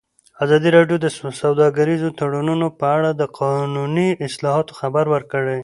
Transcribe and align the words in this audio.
ازادي 0.43 0.69
راډیو 0.77 0.97
د 1.01 1.07
سوداګریز 1.41 2.03
تړونونه 2.19 2.67
په 2.79 2.85
اړه 2.97 3.09
د 3.13 3.21
قانوني 3.39 4.09
اصلاحاتو 4.27 4.73
خبر 4.79 5.05
ورکړی. 5.13 5.59